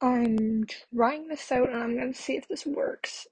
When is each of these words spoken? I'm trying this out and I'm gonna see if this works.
I'm 0.00 0.66
trying 0.94 1.28
this 1.28 1.50
out 1.52 1.70
and 1.70 1.82
I'm 1.82 1.98
gonna 1.98 2.14
see 2.14 2.36
if 2.36 2.48
this 2.48 2.66
works. 2.66 3.26